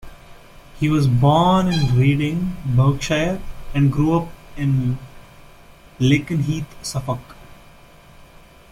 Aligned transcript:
He 0.79 0.89
was 0.89 1.05
born 1.07 1.67
in 1.67 1.95
Reading, 1.95 2.57
Berkshire 2.65 3.39
and 3.71 3.93
grew 3.93 4.17
up 4.17 4.29
in 4.57 4.97
Lakenheath, 5.99 6.65
Suffolk. 6.83 7.35